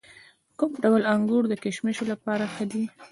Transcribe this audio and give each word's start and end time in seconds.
کوم 0.59 0.71
ډول 0.83 1.03
انګور 1.13 1.43
د 1.47 1.53
کشمشو 1.63 2.03
لپاره 2.11 2.45
ښه 2.53 2.65
دي؟ 2.71 2.83